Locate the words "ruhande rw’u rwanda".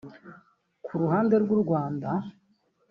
1.01-2.09